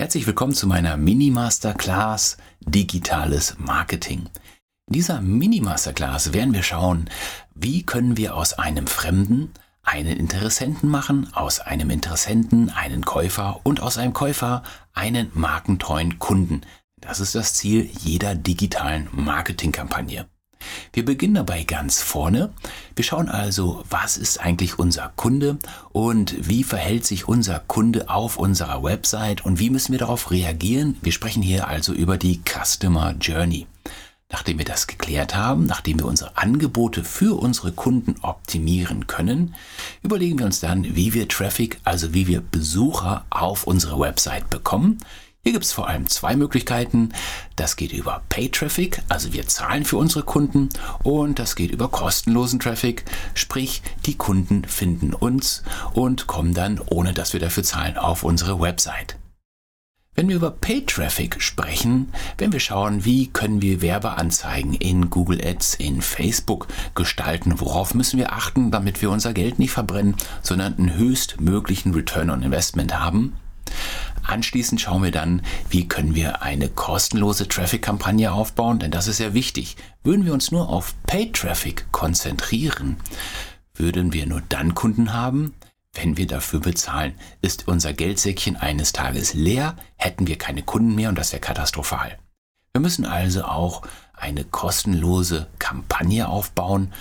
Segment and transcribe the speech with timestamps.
[0.00, 4.30] Herzlich willkommen zu meiner Mini-Masterclass Digitales Marketing.
[4.86, 7.10] In dieser Mini-Masterclass werden wir schauen,
[7.54, 9.52] wie können wir aus einem Fremden
[9.82, 14.62] einen Interessenten machen, aus einem Interessenten einen Käufer und aus einem Käufer
[14.94, 16.62] einen markentreuen Kunden.
[16.96, 20.26] Das ist das Ziel jeder digitalen Marketingkampagne.
[20.92, 22.50] Wir beginnen dabei ganz vorne.
[22.96, 25.58] Wir schauen also, was ist eigentlich unser Kunde
[25.92, 30.96] und wie verhält sich unser Kunde auf unserer Website und wie müssen wir darauf reagieren.
[31.02, 33.66] Wir sprechen hier also über die Customer Journey.
[34.32, 39.56] Nachdem wir das geklärt haben, nachdem wir unsere Angebote für unsere Kunden optimieren können,
[40.02, 44.98] überlegen wir uns dann, wie wir Traffic, also wie wir Besucher auf unsere Website bekommen.
[45.42, 47.14] Hier gibt es vor allem zwei Möglichkeiten.
[47.56, 50.68] Das geht über Pay Traffic, also wir zahlen für unsere Kunden,
[51.02, 55.62] und das geht über kostenlosen Traffic, sprich die Kunden finden uns
[55.94, 59.16] und kommen dann, ohne dass wir dafür zahlen, auf unsere Website.
[60.14, 65.40] Wenn wir über Pay Traffic sprechen, wenn wir schauen, wie können wir Werbeanzeigen in Google
[65.42, 70.76] Ads, in Facebook gestalten, worauf müssen wir achten, damit wir unser Geld nicht verbrennen, sondern
[70.76, 73.32] einen höchstmöglichen Return on Investment haben,
[74.30, 79.34] Anschließend schauen wir dann, wie können wir eine kostenlose Traffic-Kampagne aufbauen, denn das ist sehr
[79.34, 79.76] wichtig.
[80.04, 82.96] Würden wir uns nur auf Paid-Traffic konzentrieren,
[83.74, 85.54] würden wir nur dann Kunden haben,
[85.94, 87.14] wenn wir dafür bezahlen.
[87.42, 92.16] Ist unser Geldsäckchen eines Tages leer, hätten wir keine Kunden mehr und das wäre katastrophal.
[92.72, 93.82] Wir müssen also auch
[94.20, 96.92] eine kostenlose Kampagne aufbauen.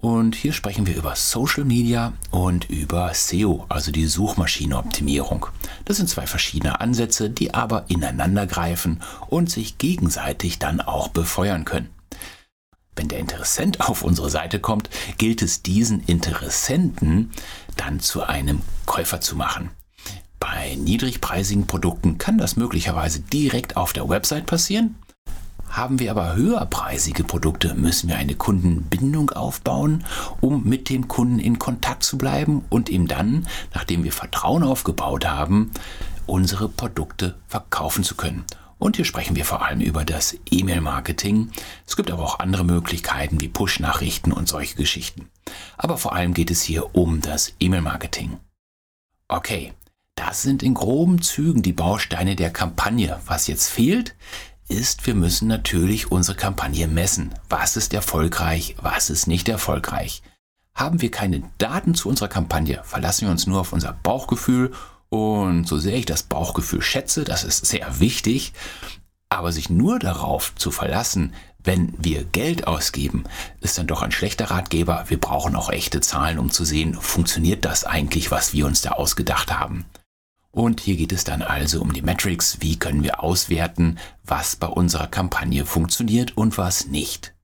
[0.00, 5.46] Und hier sprechen wir über Social Media und über SEO, also die Suchmaschinenoptimierung.
[5.84, 11.64] Das sind zwei verschiedene Ansätze, die aber ineinander greifen und sich gegenseitig dann auch befeuern
[11.64, 11.90] können.
[12.94, 17.32] Wenn der Interessent auf unsere Seite kommt, gilt es diesen Interessenten
[17.76, 19.70] dann zu einem Käufer zu machen.
[20.40, 24.94] Bei niedrigpreisigen Produkten kann das möglicherweise direkt auf der Website passieren.
[25.68, 30.04] Haben wir aber höherpreisige Produkte, müssen wir eine Kundenbindung aufbauen,
[30.40, 35.26] um mit dem Kunden in Kontakt zu bleiben und ihm dann, nachdem wir Vertrauen aufgebaut
[35.26, 35.70] haben,
[36.26, 38.44] unsere Produkte verkaufen zu können.
[38.78, 41.50] Und hier sprechen wir vor allem über das E-Mail-Marketing.
[41.86, 45.28] Es gibt aber auch andere Möglichkeiten wie Push-Nachrichten und solche Geschichten.
[45.76, 48.38] Aber vor allem geht es hier um das E-Mail-Marketing.
[49.26, 49.72] Okay,
[50.14, 53.20] das sind in groben Zügen die Bausteine der Kampagne.
[53.26, 54.14] Was jetzt fehlt,
[54.68, 57.34] ist, wir müssen natürlich unsere Kampagne messen.
[57.48, 60.22] Was ist erfolgreich, was ist nicht erfolgreich.
[60.74, 64.72] Haben wir keine Daten zu unserer Kampagne, verlassen wir uns nur auf unser Bauchgefühl
[65.08, 68.52] und so sehr ich das Bauchgefühl schätze, das ist sehr wichtig,
[69.28, 73.24] aber sich nur darauf zu verlassen, wenn wir Geld ausgeben,
[73.60, 75.04] ist dann doch ein schlechter Ratgeber.
[75.08, 78.92] Wir brauchen auch echte Zahlen, um zu sehen, funktioniert das eigentlich, was wir uns da
[78.92, 79.84] ausgedacht haben.
[80.50, 84.66] Und hier geht es dann also um die Metrics, wie können wir auswerten, was bei
[84.66, 87.34] unserer Kampagne funktioniert und was nicht.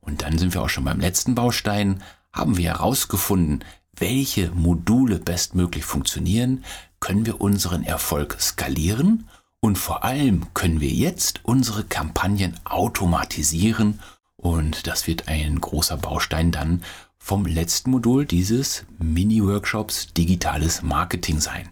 [0.00, 3.64] Und dann sind wir auch schon beim letzten Baustein, haben wir herausgefunden,
[3.94, 6.64] welche Module bestmöglich funktionieren,
[7.00, 9.28] können wir unseren Erfolg skalieren
[9.60, 14.00] und vor allem können wir jetzt unsere Kampagnen automatisieren
[14.36, 16.82] und das wird ein großer Baustein dann
[17.18, 21.68] vom letzten Modul dieses Mini-Workshops Digitales Marketing sein.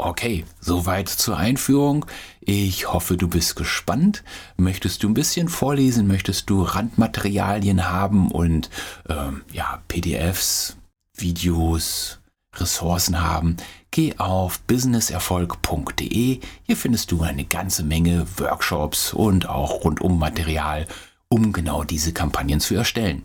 [0.00, 2.06] Okay, soweit zur Einführung.
[2.40, 4.22] Ich hoffe, du bist gespannt.
[4.56, 6.06] Möchtest du ein bisschen vorlesen?
[6.06, 8.70] Möchtest du Randmaterialien haben und
[9.08, 10.76] ähm, ja, PDFs,
[11.14, 12.20] Videos,
[12.54, 13.56] Ressourcen haben?
[13.90, 16.40] Geh auf businesserfolg.de.
[16.62, 20.86] Hier findest du eine ganze Menge Workshops und auch rundum Material,
[21.28, 23.24] um genau diese Kampagnen zu erstellen.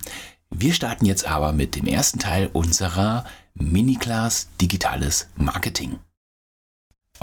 [0.49, 5.99] Wir starten jetzt aber mit dem ersten Teil unserer Mini-Class Digitales Marketing.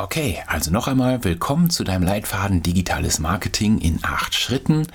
[0.02, 4.86] Okay, also noch einmal willkommen zu deinem Leitfaden Digitales Marketing in acht Schritten.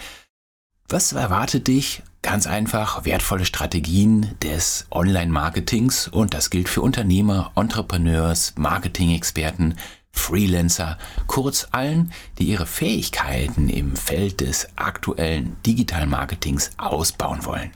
[0.89, 2.01] Was erwartet dich?
[2.23, 9.75] Ganz einfach wertvolle Strategien des Online-Marketings und das gilt für Unternehmer, Entrepreneurs, Marketing-Experten,
[10.11, 17.69] Freelancer, kurz allen, die ihre Fähigkeiten im Feld des aktuellen Digital-Marketings ausbauen wollen.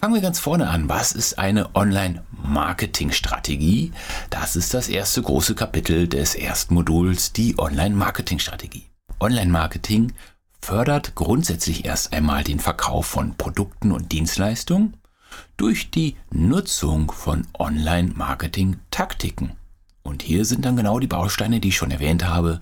[0.00, 0.88] Fangen wir ganz vorne an.
[0.88, 3.90] Was ist eine Online-Marketing-Strategie?
[4.30, 8.84] Das ist das erste große Kapitel des ersten Moduls, die Online-Marketing-Strategie.
[9.18, 10.12] Online-Marketing
[10.62, 14.98] fördert grundsätzlich erst einmal den Verkauf von Produkten und Dienstleistungen
[15.56, 19.56] durch die Nutzung von Online-Marketing-Taktiken.
[20.04, 22.60] Und hier sind dann genau die Bausteine, die ich schon erwähnt habe,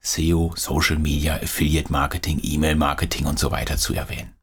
[0.00, 4.37] SEO, Social Media, Affiliate Marketing, E-Mail Marketing und so weiter zu erwähnen.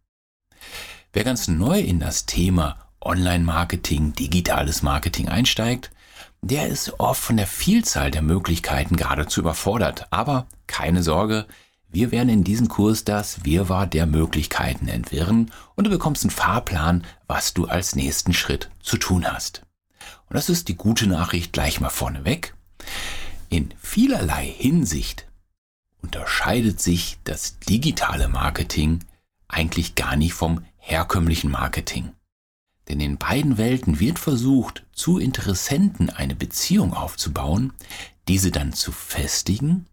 [1.16, 5.90] Wer ganz neu in das Thema Online-Marketing, digitales Marketing einsteigt,
[6.42, 10.08] der ist oft von der Vielzahl der Möglichkeiten geradezu überfordert.
[10.12, 11.46] Aber keine Sorge,
[11.88, 17.06] wir werden in diesem Kurs das Wirrwarr der Möglichkeiten entwirren und du bekommst einen Fahrplan,
[17.28, 19.62] was du als nächsten Schritt zu tun hast.
[20.28, 22.56] Und das ist die gute Nachricht gleich mal vorneweg.
[23.48, 25.30] In vielerlei Hinsicht
[26.02, 29.00] unterscheidet sich das digitale Marketing
[29.48, 32.14] eigentlich gar nicht vom herkömmlichen Marketing.
[32.88, 37.74] Denn in beiden Welten wird versucht, zu Interessenten eine Beziehung aufzubauen,
[38.28, 39.88] diese dann zu festigen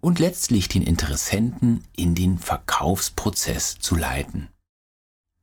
[0.00, 4.48] und letztlich den Interessenten in den Verkaufsprozess zu leiten.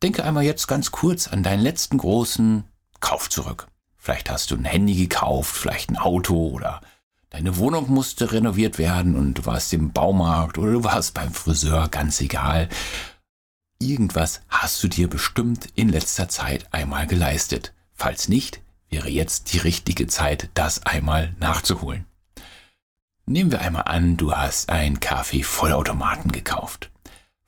[0.01, 2.63] Denke einmal jetzt ganz kurz an deinen letzten großen
[2.99, 3.67] Kauf zurück.
[3.95, 6.81] Vielleicht hast du ein Handy gekauft, vielleicht ein Auto oder
[7.29, 11.89] deine Wohnung musste renoviert werden und du warst im Baumarkt oder du warst beim Friseur,
[11.89, 12.69] ganz egal.
[13.81, 17.73] Irgendwas hast du dir bestimmt in letzter Zeit einmal geleistet.
[17.93, 22.05] Falls nicht, wäre jetzt die richtige Zeit, das einmal nachzuholen.
[23.25, 26.91] Nehmen wir einmal an, du hast einen Kaffee-Vollautomaten gekauft.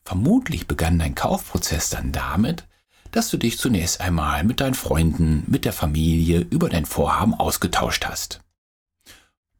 [0.05, 2.65] Vermutlich begann dein Kaufprozess dann damit,
[3.11, 8.05] dass du dich zunächst einmal mit deinen Freunden, mit der Familie über dein Vorhaben ausgetauscht
[8.05, 8.39] hast.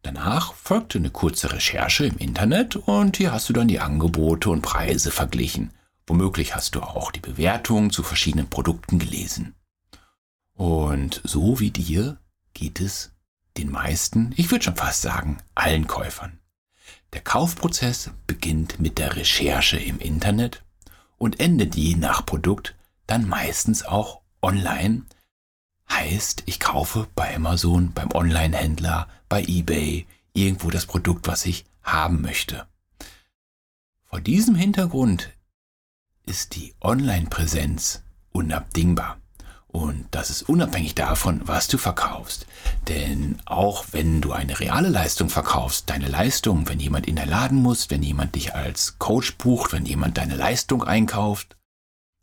[0.03, 4.61] Danach folgte eine kurze Recherche im Internet und hier hast du dann die Angebote und
[4.61, 5.71] Preise verglichen
[6.07, 9.55] Womöglich hast du auch die Bewertungen zu verschiedenen Produkten gelesen.
[10.53, 12.19] Und so wie dir
[12.53, 13.13] geht es
[13.57, 16.39] den meisten, ich würde schon fast sagen, allen Käufern.
[17.13, 20.63] Der Kaufprozess beginnt mit der Recherche im Internet
[21.17, 22.75] und endet je nach Produkt
[23.07, 25.03] dann meistens auch online.
[25.89, 32.21] Heißt, ich kaufe bei Amazon, beim Online-Händler, bei eBay irgendwo das Produkt, was ich haben
[32.21, 32.65] möchte.
[34.05, 35.31] Vor diesem Hintergrund
[36.31, 39.17] ist die Online-Präsenz unabdingbar.
[39.67, 42.47] Und das ist unabhängig davon, was du verkaufst.
[42.87, 47.61] Denn auch wenn du eine reale Leistung verkaufst, deine Leistung, wenn jemand in der Laden
[47.61, 51.57] muss, wenn jemand dich als Coach bucht, wenn jemand deine Leistung einkauft,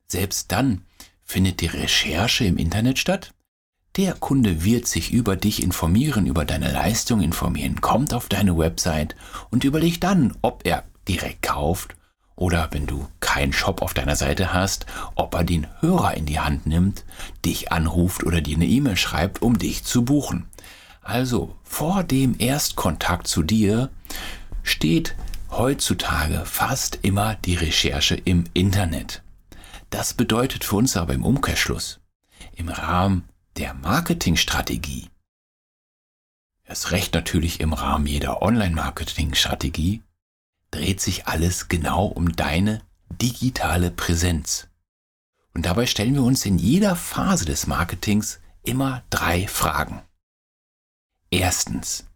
[0.06, 0.86] selbst dann
[1.22, 3.34] findet die Recherche im Internet statt.
[3.96, 9.16] Der Kunde wird sich über dich informieren, über deine Leistung informieren, kommt auf deine Website
[9.50, 11.94] und überlegt dann, ob er direkt kauft
[12.38, 14.86] oder wenn du keinen Shop auf deiner Seite hast,
[15.16, 17.04] ob er den Hörer in die Hand nimmt,
[17.44, 20.46] dich anruft oder dir eine E-Mail schreibt, um dich zu buchen.
[21.02, 23.90] Also vor dem Erstkontakt zu dir
[24.62, 25.16] steht
[25.50, 29.22] heutzutage fast immer die Recherche im Internet.
[29.90, 31.98] Das bedeutet für uns aber im Umkehrschluss,
[32.54, 33.24] im Rahmen
[33.56, 35.08] der Marketingstrategie,
[36.64, 40.02] erst recht natürlich im Rahmen jeder Online-Marketing-Strategie,
[40.70, 44.68] dreht sich alles genau um deine digitale Präsenz.
[45.54, 50.02] Und dabei stellen wir uns in jeder Phase des Marketings immer drei Fragen.
[51.30, 52.06] Erstens,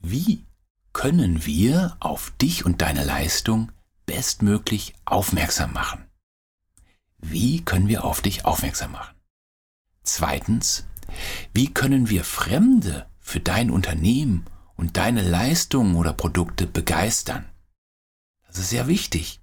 [0.00, 0.46] wie
[0.92, 3.72] können wir auf dich und deine Leistung
[4.06, 6.06] bestmöglich aufmerksam machen?
[7.18, 9.14] Wie können wir auf dich aufmerksam machen?
[10.02, 10.86] Zweitens,
[11.52, 14.46] wie können wir Fremde für dein Unternehmen
[14.76, 17.44] und deine Leistungen oder Produkte begeistern?
[18.56, 19.40] Das ist sehr wichtig.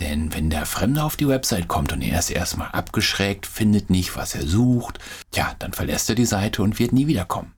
[0.00, 4.16] Denn wenn der Fremde auf die Website kommt und er ist erstmal abgeschreckt, findet nicht,
[4.16, 5.00] was er sucht,
[5.32, 7.52] tja, dann verlässt er die Seite und wird nie wiederkommen.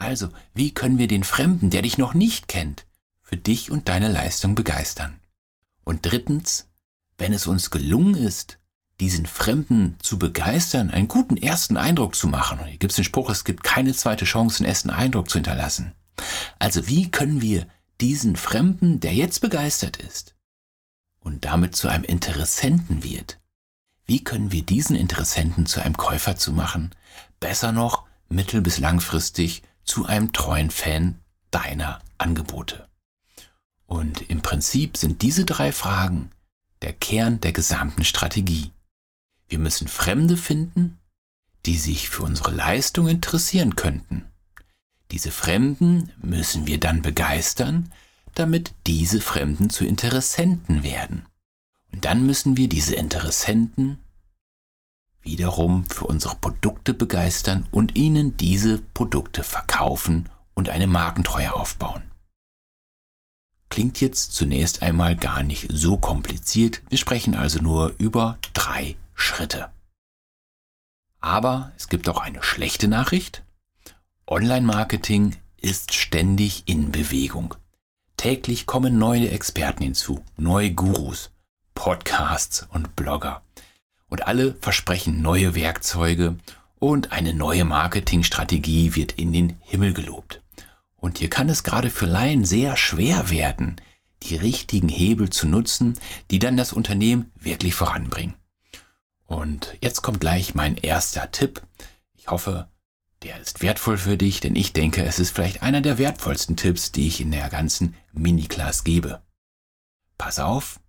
[0.00, 2.86] Also, wie können wir den Fremden, der dich noch nicht kennt,
[3.22, 5.20] für dich und deine Leistung begeistern?
[5.84, 6.66] Und drittens,
[7.18, 8.58] wenn es uns gelungen ist,
[8.98, 13.04] diesen Fremden zu begeistern, einen guten ersten Eindruck zu machen, und hier gibt es den
[13.04, 15.92] Spruch, es gibt keine zweite Chance, einen ersten Eindruck zu hinterlassen.
[16.58, 17.68] Also wie können wir
[18.00, 20.34] diesen Fremden, der jetzt begeistert ist,
[21.28, 23.38] und damit zu einem Interessenten wird.
[24.06, 26.94] Wie können wir diesen Interessenten zu einem Käufer zu machen?
[27.38, 31.18] Besser noch, mittel- bis langfristig zu einem treuen Fan
[31.50, 32.88] deiner Angebote.
[33.86, 36.30] Und im Prinzip sind diese drei Fragen
[36.80, 38.72] der Kern der gesamten Strategie.
[39.48, 40.98] Wir müssen Fremde finden,
[41.66, 44.24] die sich für unsere Leistung interessieren könnten.
[45.10, 47.92] Diese Fremden müssen wir dann begeistern,
[48.38, 51.26] damit diese Fremden zu Interessenten werden.
[51.92, 53.98] Und dann müssen wir diese Interessenten
[55.22, 62.02] wiederum für unsere Produkte begeistern und ihnen diese Produkte verkaufen und eine Markentreue aufbauen.
[63.68, 69.70] Klingt jetzt zunächst einmal gar nicht so kompliziert, wir sprechen also nur über drei Schritte.
[71.20, 73.44] Aber es gibt auch eine schlechte Nachricht.
[74.26, 77.54] Online-Marketing ist ständig in Bewegung.
[78.18, 81.30] Täglich kommen neue Experten hinzu, neue Gurus,
[81.76, 83.42] Podcasts und Blogger.
[84.08, 86.36] Und alle versprechen neue Werkzeuge
[86.80, 90.42] und eine neue Marketingstrategie wird in den Himmel gelobt.
[90.96, 93.80] Und hier kann es gerade für Laien sehr schwer werden,
[94.24, 95.96] die richtigen Hebel zu nutzen,
[96.32, 98.34] die dann das Unternehmen wirklich voranbringen.
[99.26, 101.62] Und jetzt kommt gleich mein erster Tipp.
[102.16, 102.66] Ich hoffe,
[103.22, 106.92] der ist wertvoll für dich, denn ich denke, es ist vielleicht einer der wertvollsten Tipps,
[106.92, 109.22] die ich in der ganzen Mini-Class gebe.
[110.16, 110.80] Pass auf,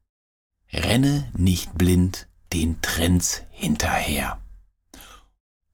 [0.72, 4.40] renne nicht blind den Trends hinterher.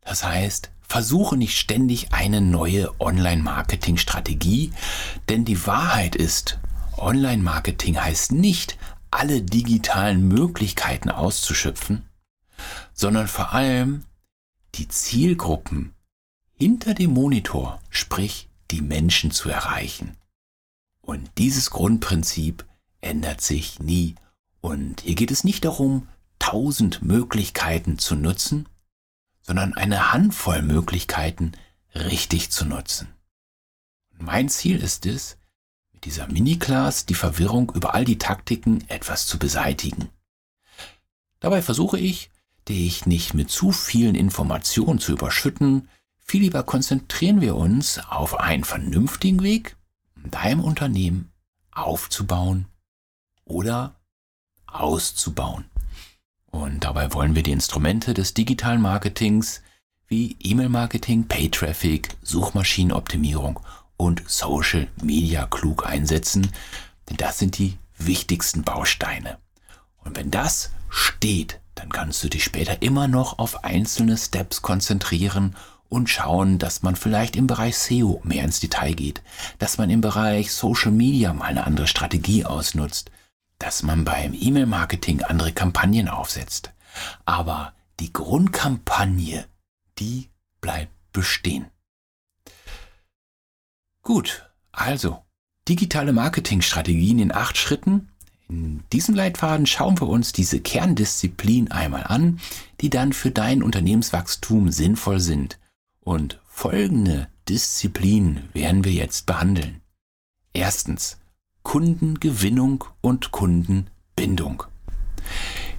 [0.02, 4.72] Das heißt, versuche nicht ständig eine neue Online-Marketing-Strategie,
[5.30, 6.60] denn die Wahrheit ist,
[6.98, 8.78] Online-Marketing heißt nicht,
[9.12, 12.08] alle digitalen Möglichkeiten auszuschöpfen,
[12.94, 14.06] sondern vor allem
[14.76, 15.94] die Zielgruppen
[16.56, 20.18] hinter dem Monitor, sprich die Menschen zu erreichen.
[21.02, 22.66] Und dieses Grundprinzip
[23.02, 24.16] ändert sich nie.
[24.62, 26.08] Und hier geht es nicht darum,
[26.40, 28.68] tausend Möglichkeiten zu nutzen,
[29.42, 31.52] sondern eine Handvoll Möglichkeiten
[31.94, 33.14] richtig zu nutzen.
[34.18, 35.38] Mein Ziel ist es,
[35.94, 40.10] mit dieser Mini-Class die Verwirrung über all die Taktiken etwas zu beseitigen.
[41.40, 42.32] Dabei versuche ich,
[42.68, 45.90] dich nicht mit zu vielen Informationen zu überschütten,
[46.26, 49.78] viel lieber konzentrieren wir uns auf einen vernünftigen Weg,
[50.16, 51.32] um deinem Unternehmen
[51.72, 52.66] aufzubauen
[53.46, 53.96] oder
[54.66, 55.66] auszubauen.
[56.48, 59.62] Und dabei wollen wir die Instrumente des digitalen Marketings
[60.08, 63.60] wie E-Mail-Marketing, Pay-Traffic, Suchmaschinenoptimierung
[63.96, 66.52] und Social Media klug einsetzen,
[67.08, 69.38] denn das sind die wichtigsten Bausteine.
[69.98, 75.56] Und wenn das steht, dann kannst du dich später immer noch auf einzelne Steps konzentrieren
[75.96, 79.24] und schauen, dass man vielleicht im Bereich SEO mehr ins Detail geht,
[79.60, 83.12] dass man im Bereich Social Media mal eine andere Strategie ausnutzt,
[83.60, 86.74] dass man beim E-Mail-Marketing andere Kampagnen aufsetzt.
[87.24, 89.46] Aber die Grundkampagne,
[89.98, 91.68] die bleibt bestehen.
[94.02, 95.24] Gut, also
[95.68, 98.10] digitale Marketingstrategien in acht Schritten.
[98.50, 102.40] In diesem Leitfaden schauen wir uns diese Kerndisziplin einmal an,
[102.82, 105.58] die dann für dein Unternehmenswachstum sinnvoll sind.
[106.06, 109.82] Und folgende Disziplinen werden wir jetzt behandeln.
[110.54, 111.18] Erstens
[111.64, 114.64] Kundengewinnung und Kundenbindung.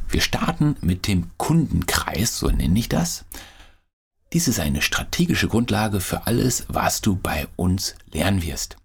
[0.09, 3.25] Wir starten mit dem Kundenkreis, so nenne ich das.
[4.33, 8.79] Dies ist eine strategische Grundlage für alles, was du bei uns lernen wirst.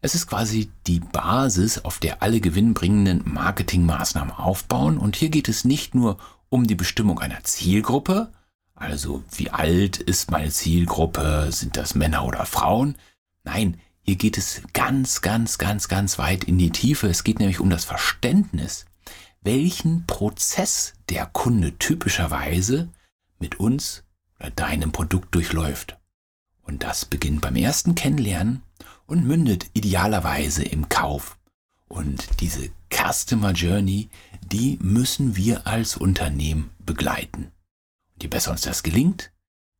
[0.00, 4.98] Es ist quasi die Basis, auf der alle gewinnbringenden Marketingmaßnahmen aufbauen.
[4.98, 6.18] Und hier geht es nicht nur
[6.50, 8.30] um die Bestimmung einer Zielgruppe,
[8.74, 11.48] also wie alt ist meine Zielgruppe?
[11.50, 12.96] Sind das Männer oder Frauen?
[13.44, 17.08] Nein, hier geht es ganz, ganz, ganz, ganz weit in die Tiefe.
[17.08, 18.84] Es geht nämlich um das Verständnis,
[19.42, 22.88] welchen Prozess der Kunde typischerweise
[23.38, 24.04] mit uns
[24.40, 25.98] oder deinem Produkt durchläuft.
[26.62, 28.62] Und das beginnt beim ersten Kennenlernen
[29.06, 31.38] und mündet idealerweise im Kauf.
[31.88, 34.08] Und diese Customer Journey,
[34.42, 37.53] die müssen wir als Unternehmen begleiten.
[38.14, 39.30] Und je besser uns das gelingt,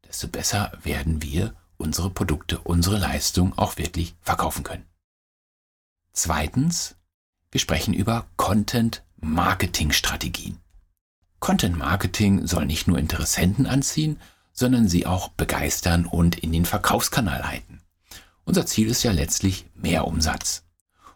[0.06, 4.84] desto besser werden wir unsere Produkte, unsere Leistung auch wirklich verkaufen können.
[6.12, 6.96] Zweitens,
[7.50, 10.58] wir sprechen über Content-Marketing-Strategien.
[11.40, 14.20] Content-Marketing soll nicht nur Interessenten anziehen,
[14.52, 17.80] sondern sie auch begeistern und in den Verkaufskanal leiten.
[18.44, 20.64] Unser Ziel ist ja letztlich mehr Umsatz.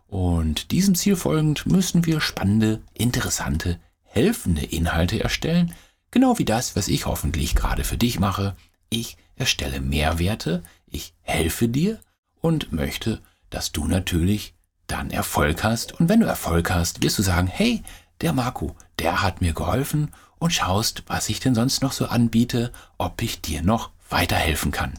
[0.06, 5.74] Und diesem Ziel folgend müssen wir spannende, interessante, helfende Inhalte erstellen,
[6.10, 8.56] Genau wie das, was ich hoffentlich gerade für dich mache.
[8.88, 12.00] Ich erstelle Mehrwerte, ich helfe dir
[12.40, 14.54] und möchte, dass du natürlich
[14.86, 15.92] dann Erfolg hast.
[16.00, 17.82] Und wenn du Erfolg hast, wirst du sagen, hey,
[18.20, 22.72] der Marco, der hat mir geholfen und schaust, was ich denn sonst noch so anbiete,
[22.96, 24.94] ob ich dir noch weiterhelfen kann.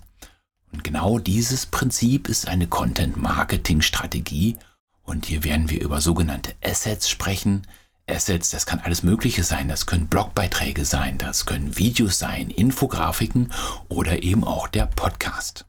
[0.71, 4.57] Und genau dieses Prinzip ist eine Content-Marketing-Strategie.
[5.03, 7.65] Und hier werden wir über sogenannte Assets sprechen.
[8.09, 9.67] Assets, das kann alles Mögliche sein.
[9.67, 13.53] Das können Blogbeiträge sein, das können Videos sein, Infografiken
[13.87, 15.65] oder eben auch der Podcast.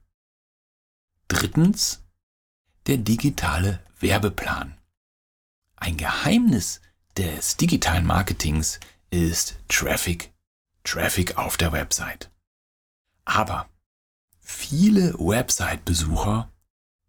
[1.28, 2.02] Drittens,
[2.86, 4.76] der digitale Werbeplan.
[5.76, 6.80] Ein Geheimnis
[7.16, 8.80] des digitalen Marketings
[9.10, 10.32] ist Traffic.
[10.84, 12.30] Traffic auf der Website.
[13.24, 13.68] Aber
[14.40, 16.50] viele Website-Besucher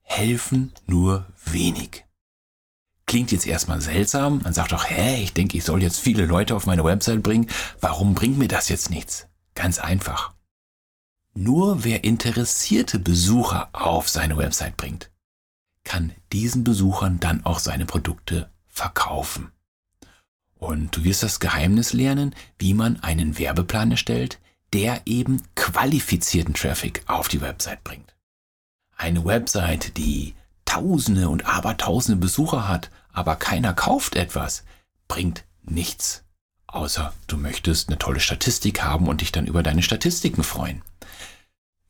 [0.01, 2.05] helfen nur wenig.
[3.11, 4.39] Klingt jetzt erstmal seltsam.
[4.41, 7.47] Man sagt doch, hä, ich denke, ich soll jetzt viele Leute auf meine Website bringen.
[7.81, 9.27] Warum bringt mir das jetzt nichts?
[9.53, 10.31] Ganz einfach.
[11.33, 15.11] Nur wer interessierte Besucher auf seine Website bringt,
[15.83, 19.51] kann diesen Besuchern dann auch seine Produkte verkaufen.
[20.55, 24.39] Und du wirst das Geheimnis lernen, wie man einen Werbeplan erstellt,
[24.71, 28.15] der eben qualifizierten Traffic auf die Website bringt.
[28.95, 30.33] Eine Website, die
[30.71, 34.63] Tausende und Abertausende Besucher hat, aber keiner kauft etwas,
[35.09, 36.23] bringt nichts.
[36.65, 40.81] Außer du möchtest eine tolle Statistik haben und dich dann über deine Statistiken freuen.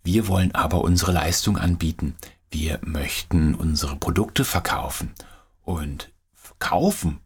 [0.03, 2.15] Wir wollen aber unsere Leistung anbieten.
[2.49, 5.13] Wir möchten unsere Produkte verkaufen.
[5.61, 6.11] Und
[6.57, 7.19] kaufen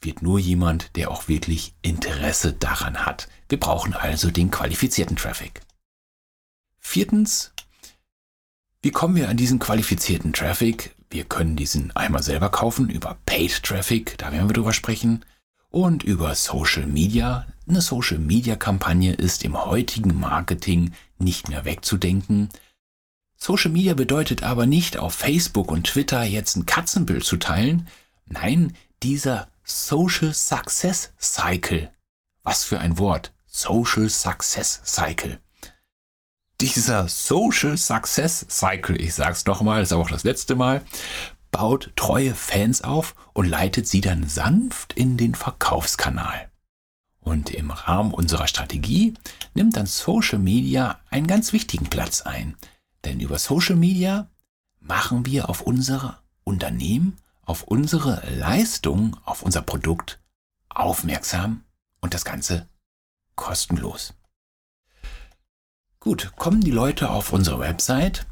[0.00, 3.28] wird nur jemand, der auch wirklich Interesse daran hat.
[3.50, 5.60] Wir brauchen also den qualifizierten Traffic.
[6.78, 7.52] Viertens,
[8.80, 10.96] wie kommen wir an diesen qualifizierten Traffic?
[11.12, 15.26] Wir können diesen einmal selber kaufen über Paid Traffic, da werden wir drüber sprechen,
[15.68, 17.46] und über Social Media.
[17.68, 22.48] Eine Social Media Kampagne ist im heutigen Marketing nicht mehr wegzudenken.
[23.36, 27.88] Social Media bedeutet aber nicht auf Facebook und Twitter jetzt ein Katzenbild zu teilen.
[28.24, 31.90] Nein, dieser Social Success Cycle.
[32.42, 33.34] Was für ein Wort.
[33.46, 35.41] Social Success Cycle.
[36.62, 40.84] Dieser Social Success Cycle, ich sag's nochmal, ist aber auch das letzte Mal,
[41.50, 46.52] baut treue Fans auf und leitet sie dann sanft in den Verkaufskanal.
[47.18, 49.14] Und im Rahmen unserer Strategie
[49.54, 52.54] nimmt dann Social Media einen ganz wichtigen Platz ein.
[53.04, 54.30] Denn über Social Media
[54.78, 60.20] machen wir auf unser Unternehmen, auf unsere Leistung, auf unser Produkt
[60.68, 61.64] aufmerksam
[62.00, 62.68] und das Ganze
[63.34, 64.14] kostenlos.
[66.02, 68.26] Gut, kommen die Leute auf unsere Website,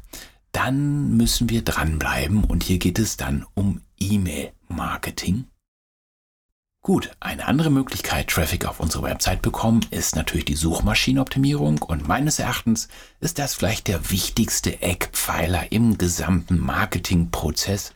[0.51, 5.45] dann müssen wir dranbleiben und hier geht es dann um E-Mail-Marketing
[6.83, 12.39] Gut, eine andere Möglichkeit, Traffic auf unsere Website bekommen, ist natürlich die Suchmaschinenoptimierung und meines
[12.39, 12.87] Erachtens
[13.19, 17.93] ist das vielleicht der wichtigste Eckpfeiler im gesamten Marketingprozess,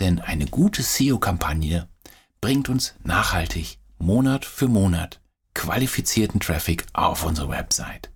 [0.00, 1.88] denn eine gute SEO-Kampagne
[2.40, 5.20] bringt uns nachhaltig Monat für Monat
[5.54, 8.10] qualifizierten Traffic auf unsere Website.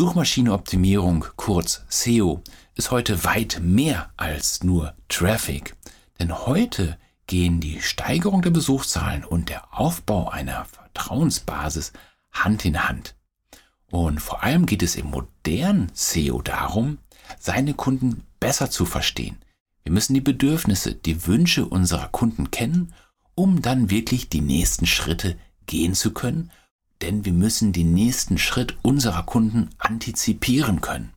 [0.00, 2.42] Suchmaschinenoptimierung, kurz SEO,
[2.74, 5.76] ist heute weit mehr als nur Traffic,
[6.18, 11.92] denn heute gehen die Steigerung der Besuchszahlen und der Aufbau einer Vertrauensbasis
[12.32, 13.14] Hand in Hand.
[13.90, 16.96] Und vor allem geht es im modernen SEO darum,
[17.38, 19.36] seine Kunden besser zu verstehen.
[19.82, 22.94] Wir müssen die Bedürfnisse, die Wünsche unserer Kunden kennen,
[23.34, 25.36] um dann wirklich die nächsten Schritte
[25.66, 26.50] gehen zu können,
[27.02, 31.12] denn wir müssen den nächsten Schritt unserer Kunden antizipieren können.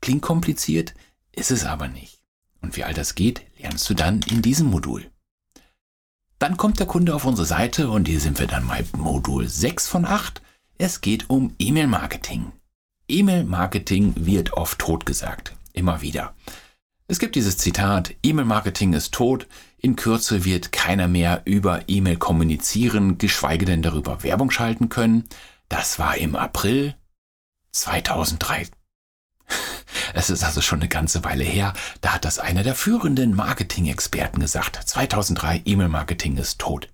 [0.00, 0.94] Klingt kompliziert,
[1.32, 2.20] ist es aber nicht.
[2.60, 5.10] Und wie all das geht, lernst du dann in diesem Modul.
[6.38, 9.88] Dann kommt der Kunde auf unsere Seite und hier sind wir dann bei Modul 6
[9.88, 10.42] von 8.
[10.78, 12.52] Es geht um E-Mail-Marketing.
[13.08, 15.56] E-Mail-Marketing wird oft totgesagt.
[15.72, 16.34] Immer wieder.
[17.06, 19.46] Es gibt dieses Zitat, E-Mail-Marketing ist tot,
[19.84, 25.28] in Kürze wird keiner mehr über E-Mail kommunizieren, geschweige denn darüber Werbung schalten können.
[25.68, 26.94] Das war im April
[27.72, 28.66] 2003.
[30.14, 34.40] Es ist also schon eine ganze Weile her, da hat das einer der führenden Marketing-Experten
[34.40, 34.76] gesagt.
[34.76, 36.88] 2003 E-Mail-Marketing ist tot.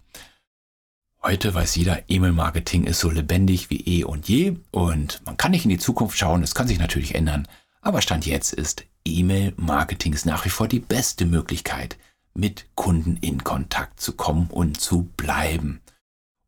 [1.22, 5.64] Heute weiß jeder, E-Mail-Marketing ist so lebendig wie eh und je und man kann nicht
[5.64, 7.46] in die Zukunft schauen, es kann sich natürlich ändern,
[7.82, 11.96] aber Stand jetzt ist E-Mail-Marketing nach wie vor die beste Möglichkeit,
[12.34, 15.80] mit Kunden in Kontakt zu kommen und zu bleiben.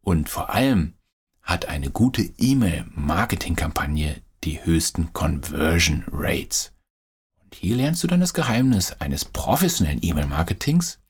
[0.00, 0.94] Und vor allem
[1.42, 6.72] hat eine gute E-Mail-Marketing-Kampagne die höchsten Conversion Rates.
[7.42, 11.00] Und hier lernst du dann das Geheimnis eines professionellen E-Mail-Marketings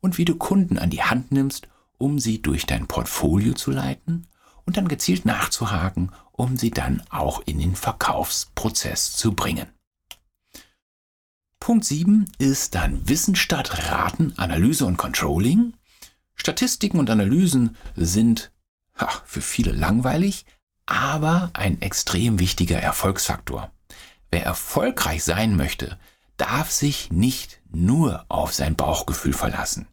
[0.00, 4.26] und wie du Kunden an die Hand nimmst, um sie durch dein Portfolio zu leiten
[4.64, 9.66] und dann gezielt nachzuhaken, um sie dann auch in den Verkaufsprozess zu bringen.
[11.62, 15.74] Punkt 7 ist dann Wissen statt Raten, Analyse und Controlling.
[16.34, 18.50] Statistiken und Analysen sind
[18.96, 20.44] ha, für viele langweilig,
[20.86, 23.70] aber ein extrem wichtiger Erfolgsfaktor.
[24.32, 26.00] Wer erfolgreich sein möchte,
[26.36, 29.86] darf sich nicht nur auf sein Bauchgefühl verlassen.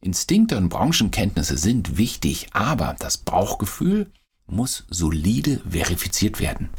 [0.00, 4.10] Instinkte und Branchenkenntnisse sind wichtig, aber das Bauchgefühl
[4.46, 6.70] muss solide verifiziert werden.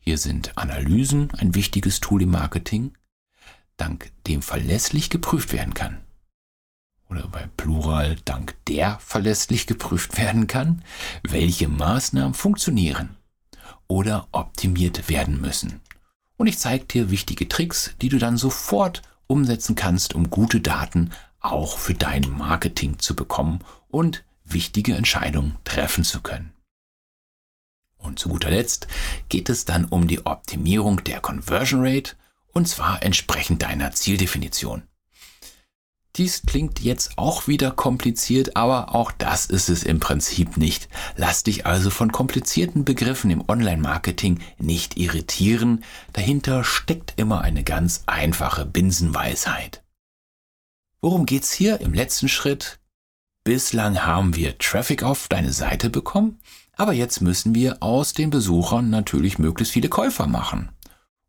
[0.00, 2.94] Hier sind Analysen ein wichtiges Tool im Marketing,
[3.78, 6.02] dank dem verlässlich geprüft werden kann
[7.10, 10.82] oder bei Plural dank der verlässlich geprüft werden kann,
[11.22, 13.16] welche Maßnahmen funktionieren
[13.86, 15.80] oder optimiert werden müssen.
[16.36, 21.10] Und ich zeige dir wichtige Tricks, die du dann sofort umsetzen kannst, um gute Daten
[21.40, 26.52] auch für dein Marketing zu bekommen und wichtige Entscheidungen treffen zu können.
[27.96, 28.86] Und zu guter Letzt
[29.28, 32.14] geht es dann um die Optimierung der Conversion Rate
[32.52, 34.82] und zwar entsprechend deiner Zieldefinition.
[36.16, 40.88] Dies klingt jetzt auch wieder kompliziert, aber auch das ist es im Prinzip nicht.
[41.16, 45.84] Lass dich also von komplizierten Begriffen im Online-Marketing nicht irritieren.
[46.12, 49.84] Dahinter steckt immer eine ganz einfache Binsenweisheit.
[51.00, 52.80] Worum geht's hier im letzten Schritt?
[53.44, 56.40] Bislang haben wir Traffic auf deine Seite bekommen,
[56.74, 60.70] aber jetzt müssen wir aus den Besuchern natürlich möglichst viele Käufer machen.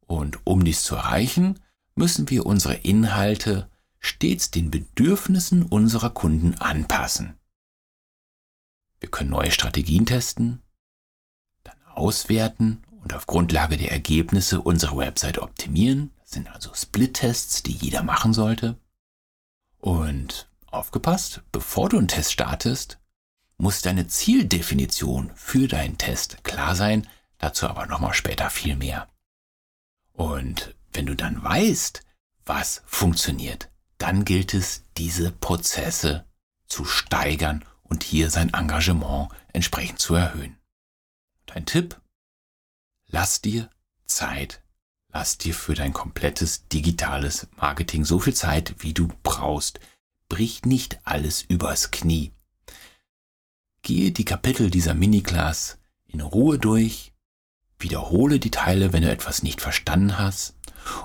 [0.10, 1.60] Und um dies zu erreichen,
[1.93, 3.69] müssen wir unsere Inhalte
[4.00, 7.38] stets den Bedürfnissen unserer Kunden anpassen.
[9.00, 10.63] Wir können neue Strategien testen,
[11.63, 16.12] dann auswerten und auf Grundlage der Ergebnisse unsere Website optimieren.
[16.22, 18.80] Das sind also Split-Tests, die jeder machen sollte.
[19.78, 23.00] Und aufgepasst, bevor du einen Test startest,
[23.58, 29.08] muss deine Zieldefinition für deinen Test klar sein, dazu aber nochmal später viel mehr.
[30.19, 32.01] Und wenn du dann weißt,
[32.43, 36.25] was funktioniert, dann gilt es, diese Prozesse
[36.67, 40.58] zu steigern und hier sein Engagement entsprechend zu erhöhen.
[41.45, 42.01] Dein Tipp?
[43.08, 43.69] Lass dir
[44.08, 44.62] Zeit.
[45.08, 49.79] Lass dir für dein komplettes digitales Marketing so viel Zeit, wie du brauchst.
[50.27, 52.34] Brich nicht alles übers Knie.
[53.84, 57.09] Gehe die Kapitel dieser Mini-Class in Ruhe durch,
[57.80, 60.56] wiederhole die Teile, wenn du etwas nicht verstanden hast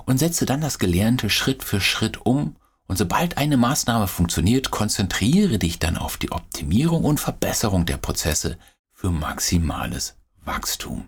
[0.05, 2.55] und setze dann das Gelernte Schritt für Schritt um
[2.87, 8.57] und sobald eine Maßnahme funktioniert, konzentriere dich dann auf die Optimierung und Verbesserung der Prozesse
[8.93, 11.07] für maximales Wachstum.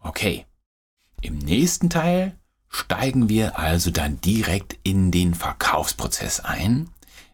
[0.00, 0.46] Okay,
[1.20, 6.88] im nächsten Teil steigen wir also dann direkt in den Verkaufsprozess ein.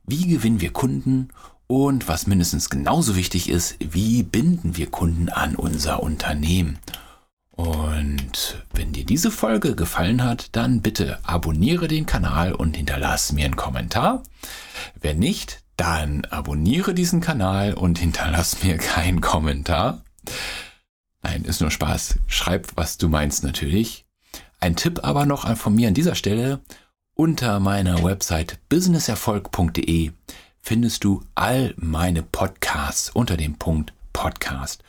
[0.04, 1.28] Wie gewinnen wir Kunden
[1.68, 6.78] und was mindestens genauso wichtig ist, wie binden wir Kunden an unser Unternehmen?
[7.50, 13.44] Und wenn dir diese Folge gefallen hat, dann bitte abonniere den Kanal und hinterlass mir
[13.44, 14.22] einen Kommentar.
[15.00, 20.02] Wenn nicht, dann abonniere diesen Kanal und hinterlass mir keinen Kommentar.
[21.22, 22.20] Nein, ist nur Spaß.
[22.28, 24.06] Schreib, was du meinst natürlich.
[24.60, 26.60] Ein Tipp aber noch von mir an dieser Stelle.
[27.14, 30.12] Unter meiner Website businesserfolg.de
[30.62, 34.82] findest du all meine Podcasts unter dem Punkt Podcast.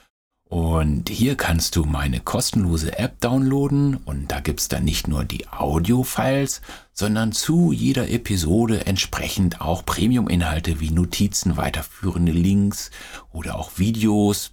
[0.49, 5.47] Und hier kannst du meine kostenlose App downloaden und da gibt's dann nicht nur die
[5.47, 12.89] Audio-Files, sondern zu jeder Episode entsprechend auch Premium-Inhalte wie Notizen, weiterführende Links
[13.32, 14.51] oder auch Videos,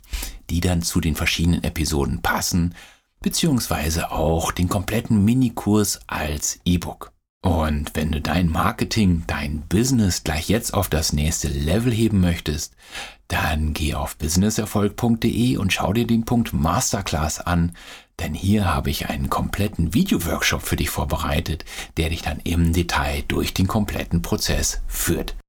[0.51, 2.75] die dann zu den verschiedenen Episoden passen,
[3.23, 7.16] beziehungsweise auch den kompletten Minikurs als E-Book.
[7.47, 12.75] Und wenn du dein Marketing, dein Business gleich jetzt auf das nächste Level heben möchtest,
[13.29, 17.71] dann geh auf businesserfolg.de und schau dir den Punkt Masterclass an,
[18.19, 21.65] denn hier habe ich einen kompletten Videoworkshop für dich vorbereitet,
[21.97, 25.37] der dich dann im Detail durch den kompletten Prozess führt.